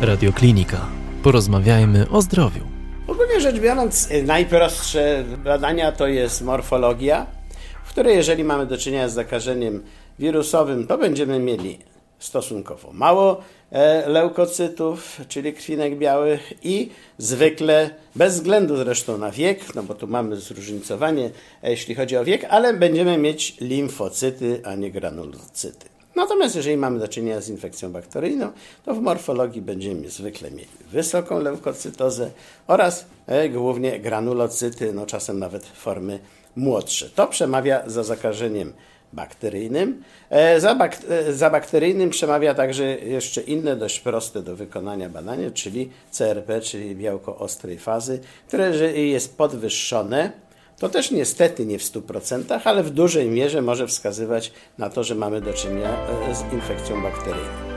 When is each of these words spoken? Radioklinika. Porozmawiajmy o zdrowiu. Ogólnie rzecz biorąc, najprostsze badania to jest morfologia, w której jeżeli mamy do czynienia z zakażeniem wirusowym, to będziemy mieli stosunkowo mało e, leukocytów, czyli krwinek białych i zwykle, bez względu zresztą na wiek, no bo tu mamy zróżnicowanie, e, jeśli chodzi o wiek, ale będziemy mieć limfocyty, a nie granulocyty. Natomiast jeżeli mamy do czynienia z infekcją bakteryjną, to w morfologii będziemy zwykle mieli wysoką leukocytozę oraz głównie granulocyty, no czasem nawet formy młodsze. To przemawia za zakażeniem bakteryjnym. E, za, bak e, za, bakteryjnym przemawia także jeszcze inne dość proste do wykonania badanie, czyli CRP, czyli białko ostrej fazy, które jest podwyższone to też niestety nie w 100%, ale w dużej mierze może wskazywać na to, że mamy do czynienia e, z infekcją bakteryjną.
Radioklinika. 0.00 0.86
Porozmawiajmy 1.22 2.08
o 2.10 2.22
zdrowiu. 2.22 2.60
Ogólnie 3.06 3.40
rzecz 3.40 3.60
biorąc, 3.60 4.08
najprostsze 4.26 5.24
badania 5.44 5.92
to 5.92 6.06
jest 6.06 6.42
morfologia, 6.42 7.26
w 7.84 7.90
której 7.90 8.16
jeżeli 8.16 8.44
mamy 8.44 8.66
do 8.66 8.78
czynienia 8.78 9.08
z 9.08 9.14
zakażeniem 9.14 9.82
wirusowym, 10.18 10.86
to 10.86 10.98
będziemy 10.98 11.38
mieli 11.38 11.78
stosunkowo 12.18 12.92
mało 12.92 13.42
e, 13.70 14.08
leukocytów, 14.08 15.20
czyli 15.28 15.52
krwinek 15.52 15.98
białych 15.98 16.52
i 16.62 16.90
zwykle, 17.18 17.90
bez 18.16 18.34
względu 18.34 18.76
zresztą 18.76 19.18
na 19.18 19.30
wiek, 19.30 19.74
no 19.74 19.82
bo 19.82 19.94
tu 19.94 20.06
mamy 20.06 20.36
zróżnicowanie, 20.36 21.30
e, 21.62 21.70
jeśli 21.70 21.94
chodzi 21.94 22.16
o 22.16 22.24
wiek, 22.24 22.44
ale 22.50 22.74
będziemy 22.74 23.18
mieć 23.18 23.56
limfocyty, 23.60 24.60
a 24.64 24.74
nie 24.74 24.90
granulocyty. 24.90 25.97
Natomiast 26.18 26.56
jeżeli 26.56 26.76
mamy 26.76 26.98
do 26.98 27.08
czynienia 27.08 27.40
z 27.40 27.48
infekcją 27.48 27.92
bakteryjną, 27.92 28.52
to 28.84 28.94
w 28.94 29.00
morfologii 29.00 29.62
będziemy 29.62 30.10
zwykle 30.10 30.50
mieli 30.50 30.68
wysoką 30.90 31.38
leukocytozę 31.38 32.30
oraz 32.66 33.06
głównie 33.50 34.00
granulocyty, 34.00 34.92
no 34.92 35.06
czasem 35.06 35.38
nawet 35.38 35.66
formy 35.66 36.18
młodsze. 36.56 37.10
To 37.10 37.26
przemawia 37.26 37.82
za 37.86 38.04
zakażeniem 38.04 38.72
bakteryjnym. 39.12 40.02
E, 40.30 40.60
za, 40.60 40.74
bak 40.74 40.98
e, 41.08 41.32
za, 41.32 41.50
bakteryjnym 41.50 42.10
przemawia 42.10 42.54
także 42.54 42.84
jeszcze 42.84 43.40
inne 43.40 43.76
dość 43.76 44.00
proste 44.00 44.42
do 44.42 44.56
wykonania 44.56 45.08
badanie, 45.08 45.50
czyli 45.50 45.90
CRP, 46.10 46.60
czyli 46.60 46.96
białko 46.96 47.38
ostrej 47.38 47.78
fazy, 47.78 48.20
które 48.46 48.70
jest 48.96 49.36
podwyższone 49.36 50.32
to 50.78 50.88
też 50.88 51.10
niestety 51.10 51.66
nie 51.66 51.78
w 51.78 51.82
100%, 51.82 52.60
ale 52.64 52.82
w 52.82 52.90
dużej 52.90 53.30
mierze 53.30 53.62
może 53.62 53.86
wskazywać 53.86 54.52
na 54.78 54.90
to, 54.90 55.04
że 55.04 55.14
mamy 55.14 55.40
do 55.40 55.52
czynienia 55.52 55.96
e, 56.30 56.34
z 56.34 56.52
infekcją 56.52 57.02
bakteryjną. 57.02 57.67